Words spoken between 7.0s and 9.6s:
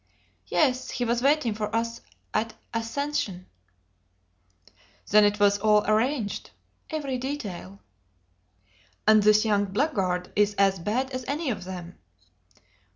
detail." "And this